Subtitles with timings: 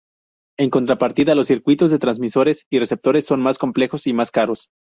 [0.57, 4.69] En contrapartida, los circuitos de transmisores y receptores son más complejos y más caros.